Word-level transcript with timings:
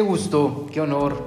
Qué 0.00 0.06
gusto, 0.06 0.66
qué 0.72 0.80
honor 0.80 1.22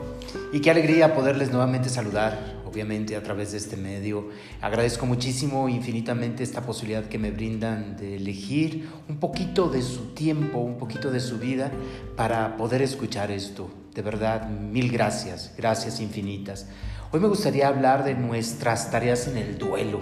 y 0.52 0.60
qué 0.60 0.72
alegría 0.72 1.14
poderles 1.14 1.52
nuevamente 1.52 1.90
saludar, 1.90 2.60
obviamente 2.66 3.16
a 3.16 3.22
través 3.22 3.52
de 3.52 3.60
este 3.60 3.78
medio. 3.78 4.30
Agradezco 4.62 5.06
muchísimo, 5.06 5.70
infinitamente, 5.70 6.42
esta 6.42 6.62
posibilidad 6.62 7.06
que 7.06 7.20
me 7.20 7.30
brindan 7.30 7.96
de 7.98 8.16
elegir 8.16 8.90
un 9.08 9.18
poquito 9.18 9.70
de 9.70 9.84
su 9.84 10.16
tiempo, 10.16 10.58
un 10.58 10.80
poquito 10.80 11.12
de 11.12 11.20
su 11.20 11.38
vida 11.38 11.70
para 12.16 12.58
poder 12.58 12.82
escuchar 12.82 13.30
esto. 13.30 13.70
De 13.94 14.02
verdad, 14.02 14.50
mil 14.50 14.92
gracias, 14.92 15.54
gracias 15.56 16.00
infinitas. 16.00 16.66
Hoy 17.12 17.20
me 17.20 17.28
gustaría 17.28 17.68
hablar 17.68 18.04
de 18.04 18.16
nuestras 18.16 18.90
tareas 18.90 19.28
en 19.28 19.38
el 19.38 19.60
duelo. 19.60 20.02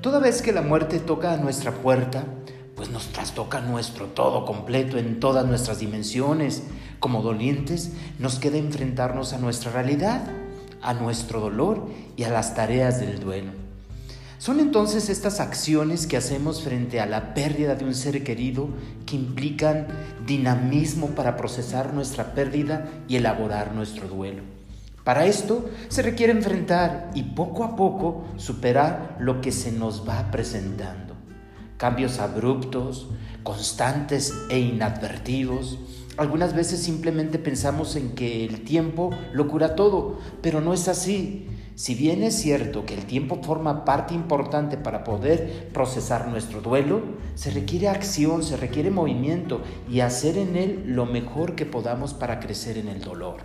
Toda 0.00 0.18
vez 0.18 0.42
que 0.42 0.52
la 0.52 0.62
muerte 0.62 0.98
toca 0.98 1.32
a 1.32 1.36
nuestra 1.36 1.70
puerta, 1.70 2.24
pues 2.74 2.90
nos 2.90 3.08
trastoca 3.08 3.60
nuestro 3.60 4.06
todo 4.06 4.44
completo 4.44 4.98
en 4.98 5.18
todas 5.18 5.44
nuestras 5.46 5.80
dimensiones. 5.80 6.62
Como 7.00 7.22
dolientes, 7.22 7.92
nos 8.18 8.38
queda 8.38 8.58
enfrentarnos 8.58 9.32
a 9.32 9.38
nuestra 9.38 9.72
realidad, 9.72 10.22
a 10.82 10.94
nuestro 10.94 11.40
dolor 11.40 11.88
y 12.16 12.24
a 12.24 12.30
las 12.30 12.54
tareas 12.54 13.00
del 13.00 13.20
duelo. 13.20 13.52
Son 14.38 14.60
entonces 14.60 15.08
estas 15.08 15.40
acciones 15.40 16.06
que 16.06 16.16
hacemos 16.16 16.62
frente 16.62 17.00
a 17.00 17.06
la 17.06 17.34
pérdida 17.34 17.74
de 17.74 17.84
un 17.84 17.94
ser 17.94 18.22
querido 18.22 18.68
que 19.04 19.16
implican 19.16 19.88
dinamismo 20.26 21.08
para 21.08 21.36
procesar 21.36 21.92
nuestra 21.92 22.34
pérdida 22.34 22.88
y 23.08 23.16
elaborar 23.16 23.74
nuestro 23.74 24.06
duelo. 24.08 24.42
Para 25.02 25.26
esto 25.26 25.68
se 25.88 26.02
requiere 26.02 26.32
enfrentar 26.32 27.10
y 27.14 27.22
poco 27.22 27.64
a 27.64 27.74
poco 27.74 28.24
superar 28.36 29.16
lo 29.18 29.40
que 29.40 29.50
se 29.50 29.72
nos 29.72 30.08
va 30.08 30.30
presentando 30.30 31.08
cambios 31.78 32.18
abruptos, 32.18 33.06
constantes 33.42 34.34
e 34.50 34.58
inadvertidos. 34.58 35.78
Algunas 36.18 36.52
veces 36.52 36.82
simplemente 36.82 37.38
pensamos 37.38 37.94
en 37.94 38.16
que 38.16 38.44
el 38.44 38.64
tiempo 38.64 39.10
lo 39.32 39.46
cura 39.46 39.76
todo, 39.76 40.18
pero 40.42 40.60
no 40.60 40.74
es 40.74 40.88
así. 40.88 41.46
Si 41.76 41.94
bien 41.94 42.24
es 42.24 42.34
cierto 42.34 42.84
que 42.84 42.94
el 42.94 43.06
tiempo 43.06 43.38
forma 43.40 43.84
parte 43.84 44.14
importante 44.14 44.76
para 44.76 45.04
poder 45.04 45.68
procesar 45.72 46.26
nuestro 46.26 46.60
duelo, 46.60 47.02
se 47.36 47.52
requiere 47.52 47.86
acción, 47.86 48.42
se 48.42 48.56
requiere 48.56 48.90
movimiento 48.90 49.60
y 49.88 50.00
hacer 50.00 50.38
en 50.38 50.56
él 50.56 50.82
lo 50.86 51.06
mejor 51.06 51.54
que 51.54 51.66
podamos 51.66 52.14
para 52.14 52.40
crecer 52.40 52.78
en 52.78 52.88
el 52.88 53.00
dolor. 53.00 53.36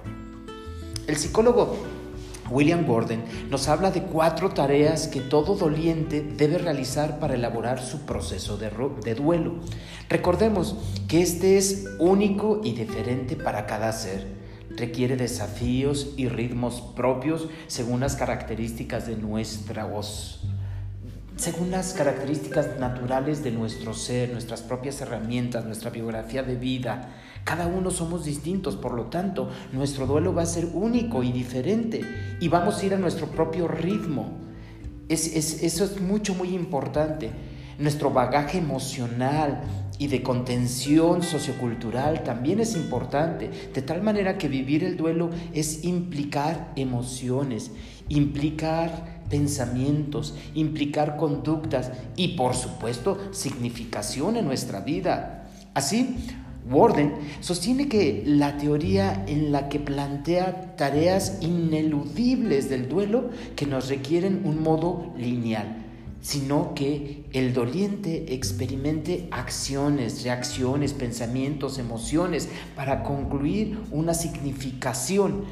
El 1.06 1.16
psicólogo 1.16 1.76
William 2.54 2.86
Gordon 2.86 3.24
nos 3.50 3.68
habla 3.68 3.90
de 3.90 4.04
cuatro 4.04 4.52
tareas 4.52 5.08
que 5.08 5.22
todo 5.22 5.56
doliente 5.56 6.22
debe 6.22 6.60
realizar 6.60 7.20
para 7.20 7.34
elaborar 7.34 7.82
su 7.82 8.02
proceso 8.02 8.58
de, 8.58 9.16
duelo. 9.16 9.56
Recordemos 10.08 10.76
que 11.08 11.22
este 11.22 11.58
es 11.58 11.86
único 11.98 12.62
y 12.64 12.74
diferente 12.74 13.36
para 13.36 13.66
cada 13.66 13.92
ser. 13.92 14.28
Requiere 14.70 15.18
desafíos 15.18 16.14
y 16.16 16.28
ritmos 16.30 16.82
propios 16.96 17.48
según 17.68 18.00
las 18.00 18.16
características 18.16 19.08
de 19.08 19.18
nuestra 19.18 19.86
voz 19.86 20.42
según 21.36 21.72
las 21.72 21.94
características 21.94 22.80
naturales 22.80 23.44
de 23.44 23.52
nuestro 23.52 23.96
ser, 23.96 24.32
nuestras 24.32 24.62
propias 24.62 25.02
herramientas, 25.02 25.66
nuestra 25.66 25.90
biografía 25.90 26.44
de 26.44 26.56
vida. 26.56 27.10
Cada 27.44 27.68
uno 27.68 27.92
somos 27.92 28.26
distintos, 28.26 28.76
por 28.76 28.94
lo 28.94 29.06
tanto, 29.06 29.50
nuestro 29.74 30.08
duelo 30.08 30.34
va 30.34 30.44
a 30.44 30.48
ser 30.48 30.70
único 30.74 31.24
y 31.24 31.32
diferente 31.32 32.02
y 32.40 32.48
vamos 32.48 32.80
a 32.80 32.86
ir 32.86 32.94
a 32.94 32.98
nuestro 32.98 33.28
propio 33.28 33.68
ritmo. 33.68 34.38
eso 35.10 35.84
es 35.84 36.02
mucho, 36.02 36.34
muy 36.36 36.50
importante. 36.50 37.32
Nuestro 37.80 38.12
bagaje 38.12 38.60
emocional 38.60 39.64
y 39.98 40.08
de 40.08 40.24
contención 40.24 41.24
sociocultural 41.24 42.24
también 42.24 42.60
es 42.60 42.76
importante, 42.76 43.50
de 43.74 43.82
tal 43.82 44.02
manera 44.02 44.38
que 44.38 44.48
vivir 44.48 44.84
el 44.84 44.98
duelo 44.98 45.30
es 45.54 45.84
implicar 45.84 46.72
emociones, 46.76 47.72
implicar 48.10 49.24
pensamientos, 49.30 50.36
implicar 50.54 51.18
conductas 51.18 51.92
y 52.16 52.30
por 52.30 52.56
supuesto 52.56 53.18
significación 53.32 54.38
en 54.38 54.46
nuestra 54.46 54.82
vida. 54.82 55.50
Así, 55.74 56.18
Warden 56.70 57.14
sostiene 57.42 57.90
que 57.90 58.24
la 58.26 58.58
teoría 58.58 59.26
en 59.28 59.52
la 59.52 59.68
que 59.68 59.80
plantea 59.80 60.76
tareas 60.78 61.40
ineludibles 61.42 62.70
del 62.70 62.88
duelo 62.88 63.30
que 63.56 63.66
nos 63.66 63.90
requieren 63.90 64.42
un 64.46 64.64
modo 64.64 65.12
lineal, 65.18 65.84
sino 66.22 66.74
que 66.74 67.26
el 67.34 67.54
doliente 67.54 68.34
experimente 68.34 69.28
acciones, 69.32 70.24
reacciones, 70.24 70.94
pensamientos, 70.94 71.80
emociones 71.80 72.48
para 72.76 73.04
concluir 73.04 73.80
una 73.92 74.14
significación 74.14 75.44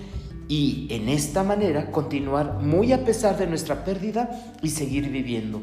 y 0.47 0.87
en 0.89 1.09
esta 1.09 1.43
manera 1.43 1.91
continuar 1.91 2.59
muy 2.61 2.93
a 2.93 3.03
pesar 3.03 3.37
de 3.37 3.47
nuestra 3.47 3.83
pérdida 3.83 4.53
y 4.61 4.69
seguir 4.69 5.09
viviendo. 5.09 5.61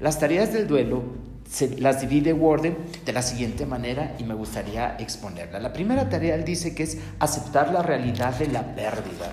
Las 0.00 0.18
tareas 0.18 0.52
del 0.52 0.66
duelo 0.66 1.02
se 1.54 1.78
las 1.78 2.00
divide 2.00 2.32
Warden 2.32 2.76
de 3.06 3.12
la 3.12 3.22
siguiente 3.22 3.64
manera 3.64 4.16
y 4.18 4.24
me 4.24 4.34
gustaría 4.34 4.96
exponerla. 4.98 5.60
La 5.60 5.72
primera 5.72 6.08
tarea 6.08 6.34
él 6.34 6.44
dice 6.44 6.74
que 6.74 6.82
es 6.82 6.98
aceptar 7.20 7.72
la 7.72 7.80
realidad 7.80 8.36
de 8.36 8.48
la 8.48 8.74
pérdida. 8.74 9.32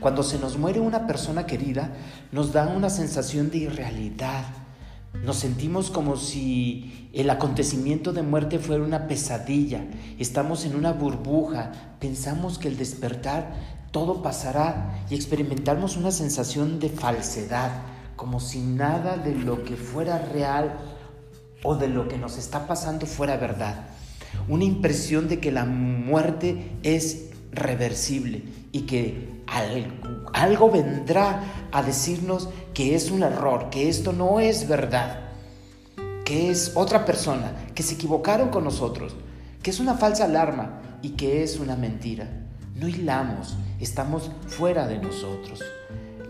Cuando 0.00 0.22
se 0.22 0.38
nos 0.38 0.56
muere 0.56 0.80
una 0.80 1.06
persona 1.06 1.44
querida, 1.44 1.90
nos 2.32 2.54
da 2.54 2.66
una 2.66 2.88
sensación 2.88 3.50
de 3.50 3.58
irrealidad. 3.58 4.46
Nos 5.22 5.36
sentimos 5.36 5.90
como 5.90 6.16
si 6.16 7.10
el 7.12 7.28
acontecimiento 7.28 8.14
de 8.14 8.22
muerte 8.22 8.58
fuera 8.58 8.82
una 8.82 9.06
pesadilla. 9.06 9.84
Estamos 10.18 10.64
en 10.64 10.74
una 10.74 10.94
burbuja. 10.94 11.72
Pensamos 12.00 12.58
que 12.58 12.68
el 12.68 12.78
despertar 12.78 13.52
todo 13.90 14.22
pasará 14.22 15.04
y 15.10 15.14
experimentamos 15.14 15.98
una 15.98 16.10
sensación 16.10 16.80
de 16.80 16.88
falsedad, 16.88 17.70
como 18.16 18.40
si 18.40 18.60
nada 18.60 19.18
de 19.18 19.34
lo 19.34 19.62
que 19.62 19.76
fuera 19.76 20.18
real 20.18 20.91
o 21.62 21.76
de 21.76 21.88
lo 21.88 22.08
que 22.08 22.18
nos 22.18 22.38
está 22.38 22.66
pasando 22.66 23.06
fuera 23.06 23.36
verdad. 23.36 23.86
Una 24.48 24.64
impresión 24.64 25.28
de 25.28 25.40
que 25.40 25.52
la 25.52 25.64
muerte 25.64 26.72
es 26.82 27.30
reversible 27.52 28.42
y 28.72 28.82
que 28.82 29.42
algo, 30.32 30.70
vendrá 30.70 31.68
a 31.70 31.82
decirnos 31.82 32.48
que 32.72 32.94
es 32.94 33.10
un 33.10 33.22
error, 33.22 33.68
que 33.70 33.88
esto 33.88 34.12
no 34.12 34.40
es 34.40 34.66
verdad, 34.66 35.20
que 36.24 36.50
es 36.50 36.72
otra 36.74 37.04
persona, 37.04 37.52
que 37.74 37.82
se 37.82 37.94
equivocaron 37.94 38.48
con 38.48 38.64
nosotros, 38.64 39.14
que 39.62 39.70
es 39.70 39.80
una 39.80 39.94
falsa 39.94 40.24
alarma 40.24 40.80
y 41.02 41.10
que 41.10 41.42
es 41.42 41.58
una 41.58 41.76
mentira. 41.76 42.28
No 42.74 42.88
hilamos, 42.88 43.56
estamos 43.78 44.30
fuera 44.46 44.86
de 44.86 44.98
nosotros. 44.98 45.60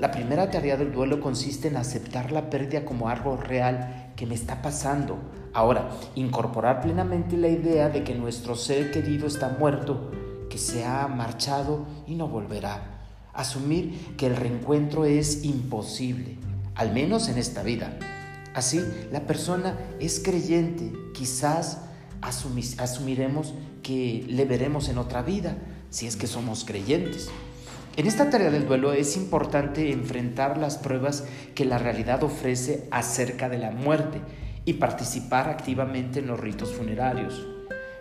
La 0.01 0.11
primera 0.11 0.51
tarea 0.51 0.77
del 0.77 0.93
duelo 0.93 1.21
consiste 1.21 1.69
en 1.69 1.77
aceptar 1.77 2.33
la 2.33 2.51
pérdida 2.51 2.85
como 2.85 3.09
algo 3.09 3.37
real 3.37 4.02
que 4.17 4.27
me 4.27 4.35
está 4.35 4.63
pasando. 4.63 5.19
Ahora, 5.53 5.91
incorporar 6.15 6.81
plenamente 6.81 7.37
la 7.37 7.49
idea 7.49 7.89
de 7.89 8.05
que 8.05 8.15
nuestro 8.15 8.57
ser 8.57 8.91
querido 8.91 9.27
está 9.27 9.57
muerto, 9.59 10.11
que 10.49 10.59
se 10.59 10.85
ha 10.85 11.07
marchado 11.09 11.87
y 12.07 12.15
no 12.15 12.29
volverá. 12.29 13.01
Asumir 13.33 14.15
que 14.17 14.27
el 14.27 14.37
reencuentro 14.37 15.05
es 15.05 15.45
imposible, 15.45 16.37
al 16.75 16.93
menos 16.93 17.29
en 17.29 17.39
esta 17.39 17.63
vida. 17.63 17.99
Así, 18.55 18.81
la 19.11 19.21
persona 19.27 19.79
es 19.99 20.21
creyente, 20.21 20.93
quizás 21.15 21.81
asumiremos 22.21 23.55
que 23.83 24.25
le 24.29 24.45
veremos 24.45 24.89
en 24.89 24.99
otra 24.99 25.23
vida, 25.23 25.57
si 25.91 26.07
es 26.07 26.17
que 26.17 26.27
somos 26.27 26.65
creyentes. 26.65 27.31
En 27.95 28.07
esta 28.07 28.31
tarea 28.31 28.51
del 28.51 28.67
duelo 28.67 28.95
es 28.95 29.19
importante 29.19 29.93
enfrentar 29.93 30.57
las 30.57 30.79
pruebas 30.79 31.25
que 31.55 31.67
la 31.67 31.77
realidad 31.77 32.23
ofrece 32.23 32.89
acerca 32.91 33.51
de 33.51 33.59
la 33.59 33.71
muerte 33.71 34.19
y 34.65 34.75
participar 34.75 35.51
activamente 35.51 36.21
en 36.21 36.27
los 36.27 36.41
ritos 36.41 36.73
funerarios. 36.73 37.47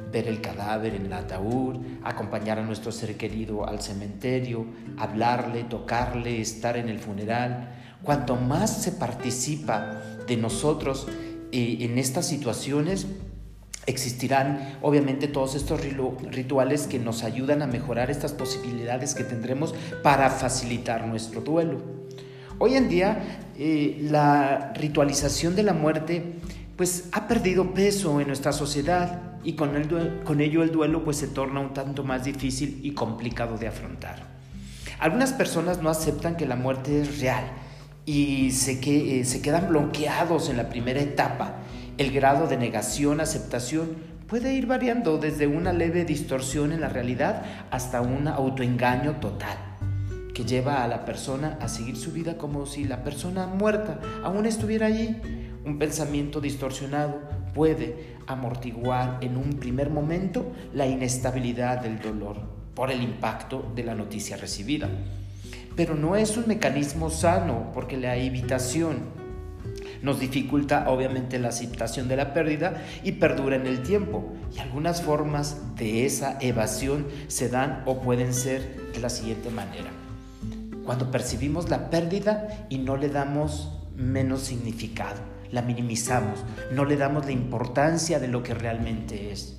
Ver 0.09 0.29
el 0.29 0.39
cadáver 0.39 0.95
en 0.95 1.07
el 1.07 1.13
ataúd, 1.13 1.75
acompañar 2.05 2.57
a 2.57 2.63
nuestro 2.63 2.93
ser 2.93 3.17
querido 3.17 3.67
al 3.67 3.81
cementerio, 3.81 4.65
hablarle, 4.97 5.65
tocarle, 5.65 6.39
estar 6.39 6.77
en 6.77 6.87
el 6.87 6.99
funeral. 6.99 7.75
Cuanto 8.01 8.37
más 8.37 8.83
se 8.83 8.93
participa 8.93 10.01
de 10.25 10.37
nosotros 10.37 11.07
eh, 11.51 11.79
en 11.81 11.97
estas 11.97 12.29
situaciones, 12.29 13.07
Existirán 13.87 14.77
obviamente 14.81 15.27
todos 15.27 15.55
estos 15.55 15.81
rituales 15.81 16.85
que 16.85 16.99
nos 16.99 17.23
ayudan 17.23 17.63
a 17.63 17.67
mejorar 17.67 18.11
estas 18.11 18.31
posibilidades 18.31 19.15
que 19.15 19.23
tendremos 19.23 19.73
para 20.03 20.29
facilitar 20.29 21.07
nuestro 21.07 21.41
duelo. 21.41 21.81
Hoy 22.59 22.75
en 22.75 22.89
día 22.89 23.41
eh, 23.57 23.97
la 24.03 24.71
ritualización 24.75 25.55
de 25.55 25.63
la 25.63 25.73
muerte 25.73 26.35
pues 26.75 27.09
ha 27.11 27.27
perdido 27.27 27.73
peso 27.73 28.21
en 28.21 28.27
nuestra 28.27 28.51
sociedad 28.51 29.19
y 29.43 29.53
con, 29.53 29.75
ello 29.75 30.61
el 30.61 30.71
duelo 30.71 31.03
pues 31.03 31.17
se 31.17 31.27
torna 31.27 31.59
un 31.59 31.73
tanto 31.73 32.03
más 32.03 32.23
difícil 32.23 32.81
y 32.83 32.91
complicado 32.91 33.57
de 33.57 33.67
afrontar. 33.67 34.27
Algunas 34.99 35.33
personas 35.33 35.81
no 35.81 35.89
aceptan 35.89 36.37
que 36.37 36.45
la 36.45 36.55
muerte 36.55 37.01
es 37.01 37.19
real 37.19 37.45
y 38.05 38.51
se, 38.51 38.79
eh, 38.83 39.25
se 39.25 39.41
quedan 39.41 39.69
bloqueados 39.69 40.49
en 40.49 40.57
la 40.57 40.69
primera 40.69 41.01
etapa 41.01 41.55
el 42.01 42.11
grado 42.11 42.47
de 42.47 42.57
negación, 42.57 43.21
aceptación, 43.21 43.89
puede 44.25 44.55
ir 44.55 44.65
variando 44.65 45.19
desde 45.19 45.45
una 45.45 45.71
leve 45.71 46.03
distorsión 46.03 46.71
en 46.71 46.81
la 46.81 46.89
realidad 46.89 47.43
hasta 47.69 48.01
un 48.01 48.27
autoengaño 48.27 49.17
total 49.17 49.55
que 50.33 50.43
lleva 50.43 50.83
a 50.83 50.87
la 50.87 51.05
persona 51.05 51.59
a 51.61 51.67
seguir 51.67 51.95
su 51.95 52.11
vida 52.11 52.39
como 52.39 52.65
si 52.65 52.85
la 52.85 53.03
persona 53.03 53.45
muerta 53.45 53.99
aún 54.23 54.47
estuviera 54.47 54.87
allí. 54.87 55.15
Un 55.63 55.77
pensamiento 55.77 56.41
distorsionado 56.41 57.21
puede 57.53 58.15
amortiguar 58.25 59.19
en 59.21 59.37
un 59.37 59.59
primer 59.59 59.91
momento 59.91 60.51
la 60.73 60.87
inestabilidad 60.87 61.81
del 61.81 61.99
dolor 61.99 62.37
por 62.73 62.89
el 62.89 63.03
impacto 63.03 63.71
de 63.75 63.83
la 63.83 63.93
noticia 63.93 64.37
recibida. 64.37 64.89
Pero 65.75 65.93
no 65.93 66.15
es 66.15 66.35
un 66.35 66.47
mecanismo 66.47 67.11
sano 67.11 67.69
porque 67.75 67.95
la 67.95 68.15
evitación 68.15 69.20
nos 70.01 70.19
dificulta 70.19 70.89
obviamente 70.89 71.39
la 71.39 71.49
aceptación 71.49 72.07
de 72.07 72.15
la 72.15 72.33
pérdida 72.33 72.83
y 73.03 73.13
perdura 73.13 73.55
en 73.55 73.67
el 73.67 73.83
tiempo. 73.83 74.33
Y 74.55 74.59
algunas 74.59 75.01
formas 75.01 75.75
de 75.75 76.05
esa 76.05 76.37
evasión 76.41 77.07
se 77.27 77.49
dan 77.49 77.83
o 77.85 78.01
pueden 78.01 78.33
ser 78.33 78.91
de 78.93 78.99
la 78.99 79.09
siguiente 79.09 79.49
manera. 79.49 79.91
Cuando 80.85 81.11
percibimos 81.11 81.69
la 81.69 81.89
pérdida 81.89 82.65
y 82.69 82.79
no 82.79 82.97
le 82.97 83.09
damos 83.09 83.77
menos 83.95 84.41
significado, 84.41 85.19
la 85.51 85.61
minimizamos, 85.61 86.43
no 86.71 86.85
le 86.85 86.97
damos 86.97 87.25
la 87.25 87.31
importancia 87.31 88.19
de 88.19 88.27
lo 88.27 88.41
que 88.41 88.53
realmente 88.53 89.31
es. 89.31 89.57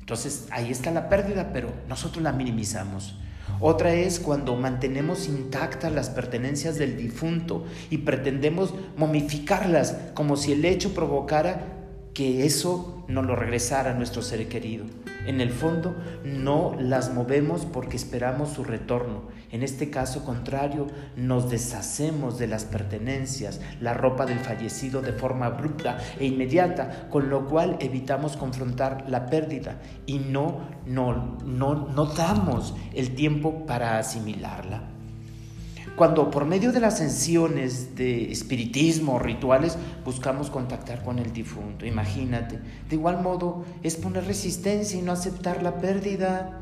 Entonces 0.00 0.46
ahí 0.50 0.70
está 0.70 0.90
la 0.90 1.08
pérdida, 1.08 1.50
pero 1.52 1.72
nosotros 1.88 2.22
la 2.22 2.32
minimizamos. 2.32 3.18
Otra 3.60 3.92
es 3.92 4.20
cuando 4.20 4.54
mantenemos 4.54 5.26
intactas 5.26 5.92
las 5.92 6.10
pertenencias 6.10 6.78
del 6.78 6.96
difunto 6.96 7.64
y 7.90 7.98
pretendemos 7.98 8.72
momificarlas 8.96 9.96
como 10.14 10.36
si 10.36 10.52
el 10.52 10.64
hecho 10.64 10.94
provocara 10.94 11.78
que 12.14 12.44
eso 12.44 13.04
no 13.08 13.22
lo 13.22 13.34
regresara 13.34 13.92
a 13.92 13.94
nuestro 13.94 14.22
ser 14.22 14.48
querido. 14.48 14.84
En 15.26 15.40
el 15.40 15.50
fondo, 15.50 15.94
no 16.24 16.76
las 16.78 17.12
movemos 17.12 17.66
porque 17.66 17.96
esperamos 17.96 18.50
su 18.50 18.64
retorno. 18.64 19.22
En 19.50 19.62
este 19.62 19.90
caso 19.90 20.24
contrario, 20.24 20.86
nos 21.16 21.50
deshacemos 21.50 22.38
de 22.38 22.46
las 22.46 22.64
pertenencias, 22.64 23.60
la 23.80 23.94
ropa 23.94 24.26
del 24.26 24.38
fallecido 24.38 25.02
de 25.02 25.12
forma 25.12 25.46
abrupta 25.46 25.98
e 26.18 26.26
inmediata, 26.26 27.08
con 27.10 27.30
lo 27.30 27.46
cual 27.46 27.76
evitamos 27.80 28.36
confrontar 28.36 29.04
la 29.08 29.26
pérdida 29.26 29.80
y 30.06 30.18
no, 30.18 30.60
no, 30.86 31.38
no, 31.44 31.88
no 31.88 32.04
damos 32.06 32.74
el 32.94 33.14
tiempo 33.14 33.66
para 33.66 33.98
asimilarla. 33.98 34.97
Cuando 35.96 36.30
por 36.30 36.44
medio 36.44 36.72
de 36.72 36.80
las 36.80 36.98
sensiones 36.98 37.96
de 37.96 38.30
espiritismo 38.30 39.18
rituales 39.18 39.76
buscamos 40.04 40.50
contactar 40.50 41.02
con 41.02 41.18
el 41.18 41.32
difunto, 41.32 41.86
imagínate. 41.86 42.58
De 42.88 42.96
igual 42.96 43.22
modo 43.22 43.64
es 43.82 43.96
poner 43.96 44.24
resistencia 44.24 44.98
y 44.98 45.02
no 45.02 45.12
aceptar 45.12 45.62
la 45.62 45.78
pérdida. 45.78 46.60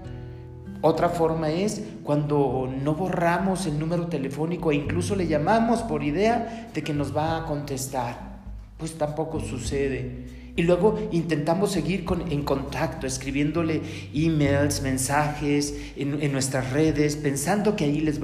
Otra 0.80 1.08
forma 1.08 1.50
es 1.50 1.82
cuando 2.02 2.68
no 2.82 2.94
borramos 2.94 3.66
el 3.66 3.78
número 3.78 4.06
telefónico 4.06 4.70
e 4.72 4.76
incluso 4.76 5.16
le 5.16 5.26
llamamos 5.26 5.82
por 5.82 6.02
idea 6.02 6.70
de 6.72 6.82
que 6.82 6.92
nos 6.92 7.16
va 7.16 7.38
a 7.38 7.44
contestar. 7.46 8.36
Pues 8.78 8.96
tampoco 8.96 9.40
sucede. 9.40 10.45
Y 10.56 10.62
luego 10.62 10.98
intentamos 11.12 11.72
seguir 11.72 12.06
en 12.30 12.42
contacto, 12.42 13.06
escribiéndole 13.06 13.82
emails, 14.14 14.80
mensajes 14.80 15.92
en, 15.96 16.32
nuestras 16.32 16.72
redes, 16.72 17.16
pensando 17.16 17.76
que 17.76 17.84
ahí 17.84 18.00
les 18.00 18.18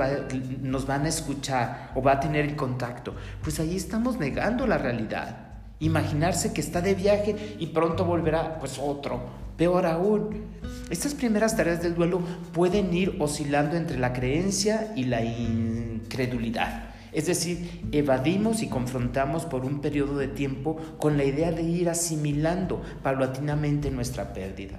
nos 0.62 0.86
van 0.86 1.04
a 1.04 1.10
escuchar 1.10 1.92
o 1.94 2.02
va 2.02 2.12
a 2.12 2.20
tener 2.20 2.46
el 2.46 2.56
contacto. 2.56 3.14
Pues 3.42 3.60
ahí 3.60 3.76
estamos 3.76 4.18
negando 4.18 4.66
la 4.66 4.78
realidad. 4.78 5.48
Imaginarse 5.78 6.54
que 6.54 6.62
está 6.62 6.80
de 6.80 6.94
viaje 6.94 7.56
y 7.58 7.66
pronto 7.66 8.06
volverá, 8.06 8.58
pues 8.58 8.78
otro. 8.78 9.42
Peor 9.58 9.84
aún, 9.84 10.42
estas 10.88 11.12
primeras 11.12 11.54
tareas 11.54 11.82
del 11.82 11.94
duelo 11.94 12.22
pueden 12.54 12.94
ir 12.94 13.16
oscilando 13.18 13.76
entre 13.76 13.98
la 13.98 14.14
creencia 14.14 14.94
y 14.96 15.04
la 15.04 15.22
incredulidad. 15.22 16.91
Es 17.12 17.26
decir, 17.26 17.88
evadimos 17.92 18.62
y 18.62 18.68
confrontamos 18.68 19.44
por 19.44 19.64
un 19.64 19.80
periodo 19.80 20.16
de 20.16 20.28
tiempo 20.28 20.76
con 20.98 21.16
la 21.16 21.24
idea 21.24 21.52
de 21.52 21.62
ir 21.62 21.88
asimilando 21.90 22.82
paulatinamente 23.02 23.90
nuestra 23.90 24.32
pérdida. 24.32 24.78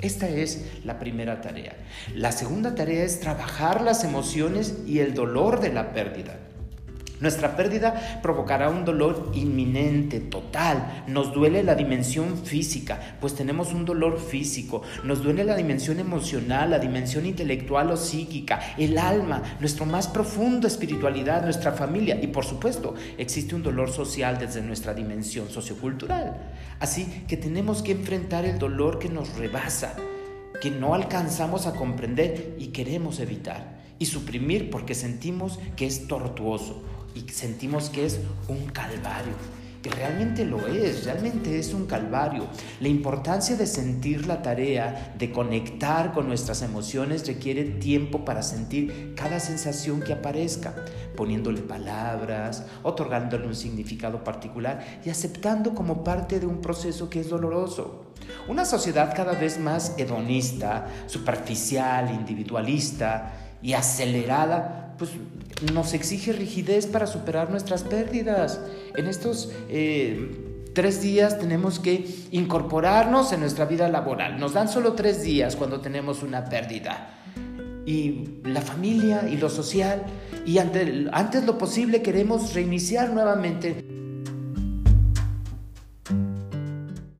Esta 0.00 0.28
es 0.28 0.64
la 0.84 0.98
primera 0.98 1.40
tarea. 1.40 1.76
La 2.14 2.32
segunda 2.32 2.74
tarea 2.74 3.04
es 3.04 3.20
trabajar 3.20 3.80
las 3.80 4.04
emociones 4.04 4.78
y 4.86 5.00
el 5.00 5.14
dolor 5.14 5.60
de 5.60 5.72
la 5.72 5.92
pérdida. 5.92 6.38
Nuestra 7.18 7.56
pérdida 7.56 8.20
provocará 8.22 8.68
un 8.68 8.84
dolor 8.84 9.30
inminente, 9.34 10.20
total. 10.20 11.04
Nos 11.06 11.32
duele 11.32 11.62
la 11.62 11.74
dimensión 11.74 12.36
física, 12.36 13.16
pues 13.20 13.34
tenemos 13.34 13.72
un 13.72 13.86
dolor 13.86 14.20
físico. 14.20 14.82
Nos 15.02 15.22
duele 15.22 15.44
la 15.44 15.56
dimensión 15.56 15.98
emocional, 15.98 16.70
la 16.70 16.78
dimensión 16.78 17.24
intelectual 17.24 17.90
o 17.90 17.96
psíquica, 17.96 18.60
el 18.76 18.98
alma, 18.98 19.42
nuestra 19.60 19.86
más 19.86 20.08
profunda 20.08 20.68
espiritualidad, 20.68 21.42
nuestra 21.42 21.72
familia. 21.72 22.18
Y 22.20 22.26
por 22.26 22.44
supuesto, 22.44 22.94
existe 23.16 23.54
un 23.54 23.62
dolor 23.62 23.90
social 23.90 24.38
desde 24.38 24.60
nuestra 24.60 24.92
dimensión 24.92 25.48
sociocultural. 25.48 26.36
Así 26.80 27.24
que 27.26 27.38
tenemos 27.38 27.82
que 27.82 27.92
enfrentar 27.92 28.44
el 28.44 28.58
dolor 28.58 28.98
que 28.98 29.08
nos 29.08 29.34
rebasa, 29.36 29.94
que 30.60 30.70
no 30.70 30.94
alcanzamos 30.94 31.66
a 31.66 31.72
comprender 31.72 32.56
y 32.58 32.68
queremos 32.68 33.20
evitar. 33.20 33.74
Y 33.98 34.04
suprimir 34.04 34.68
porque 34.68 34.94
sentimos 34.94 35.58
que 35.74 35.86
es 35.86 36.06
tortuoso 36.06 36.82
y 37.16 37.26
sentimos 37.30 37.88
que 37.88 38.04
es 38.04 38.20
un 38.48 38.66
calvario. 38.66 39.32
Que 39.82 39.90
realmente 39.90 40.44
lo 40.44 40.66
es, 40.66 41.04
realmente 41.04 41.60
es 41.60 41.72
un 41.72 41.86
calvario. 41.86 42.48
La 42.80 42.88
importancia 42.88 43.56
de 43.56 43.68
sentir 43.68 44.26
la 44.26 44.42
tarea, 44.42 45.14
de 45.16 45.30
conectar 45.30 46.12
con 46.12 46.26
nuestras 46.26 46.62
emociones, 46.62 47.24
requiere 47.24 47.62
tiempo 47.62 48.24
para 48.24 48.42
sentir 48.42 49.14
cada 49.14 49.38
sensación 49.38 50.00
que 50.00 50.12
aparezca, 50.12 50.74
poniéndole 51.16 51.60
palabras, 51.60 52.64
otorgándole 52.82 53.46
un 53.46 53.54
significado 53.54 54.24
particular 54.24 54.84
y 55.04 55.10
aceptando 55.10 55.72
como 55.72 56.02
parte 56.02 56.40
de 56.40 56.46
un 56.46 56.60
proceso 56.60 57.08
que 57.08 57.20
es 57.20 57.30
doloroso. 57.30 58.06
Una 58.48 58.64
sociedad 58.64 59.14
cada 59.14 59.34
vez 59.34 59.60
más 59.60 59.94
hedonista, 59.98 60.88
superficial, 61.06 62.12
individualista 62.12 63.34
y 63.62 63.74
acelerada, 63.74 64.94
pues 64.98 65.10
nos 65.72 65.94
exige 65.94 66.32
rigidez 66.32 66.86
para 66.86 67.06
superar 67.06 67.50
nuestras 67.50 67.82
pérdidas. 67.82 68.60
En 68.94 69.06
estos 69.06 69.50
eh, 69.68 70.68
tres 70.74 71.00
días 71.00 71.38
tenemos 71.38 71.78
que 71.78 72.06
incorporarnos 72.30 73.32
en 73.32 73.40
nuestra 73.40 73.64
vida 73.64 73.88
laboral. 73.88 74.38
Nos 74.38 74.52
dan 74.52 74.68
solo 74.68 74.92
tres 74.92 75.22
días 75.22 75.56
cuando 75.56 75.80
tenemos 75.80 76.22
una 76.22 76.44
pérdida. 76.44 77.14
Y 77.86 78.40
la 78.44 78.60
familia 78.60 79.28
y 79.28 79.36
lo 79.36 79.48
social. 79.48 80.02
Y 80.44 80.58
antes 80.58 81.44
lo 81.44 81.56
posible 81.56 82.02
queremos 82.02 82.52
reiniciar 82.52 83.10
nuevamente 83.10 83.95